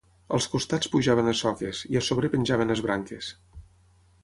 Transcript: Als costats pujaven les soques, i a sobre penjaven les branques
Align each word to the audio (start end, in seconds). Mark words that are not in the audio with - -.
Als 0.35 0.45
costats 0.53 0.89
pujaven 0.93 1.29
les 1.31 1.43
soques, 1.45 1.83
i 1.95 2.01
a 2.01 2.03
sobre 2.09 2.33
penjaven 2.37 2.75
les 2.75 2.85
branques 2.89 3.31